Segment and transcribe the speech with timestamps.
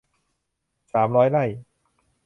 [0.93, 1.43] สามร้อยไร่